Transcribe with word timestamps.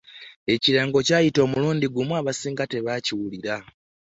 Ekirango 0.53 0.99
kyayita 1.07 1.39
omulundi 1.45 1.85
gumu 1.93 2.13
abasinga 2.19 2.63
tebaawulira. 2.71 3.55